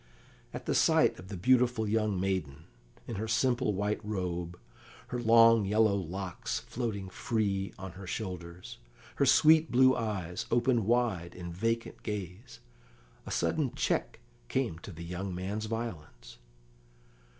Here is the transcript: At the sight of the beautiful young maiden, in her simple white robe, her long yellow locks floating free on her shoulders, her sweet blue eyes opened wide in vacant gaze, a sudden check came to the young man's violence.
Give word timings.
At 0.51 0.65
the 0.65 0.73
sight 0.73 1.19
of 1.19 1.27
the 1.27 1.37
beautiful 1.37 1.87
young 1.87 2.19
maiden, 2.19 2.63
in 3.05 3.17
her 3.17 3.27
simple 3.27 3.71
white 3.75 4.03
robe, 4.03 4.57
her 5.09 5.21
long 5.21 5.63
yellow 5.63 5.95
locks 5.95 6.57
floating 6.61 7.07
free 7.07 7.71
on 7.77 7.91
her 7.91 8.07
shoulders, 8.07 8.79
her 9.17 9.27
sweet 9.27 9.69
blue 9.71 9.95
eyes 9.95 10.47
opened 10.49 10.87
wide 10.87 11.35
in 11.35 11.53
vacant 11.53 12.01
gaze, 12.01 12.59
a 13.27 13.31
sudden 13.31 13.75
check 13.75 14.19
came 14.47 14.79
to 14.79 14.91
the 14.91 15.03
young 15.05 15.35
man's 15.35 15.67
violence. 15.67 16.39